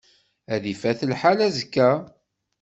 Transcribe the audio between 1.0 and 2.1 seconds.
lḥal azekka.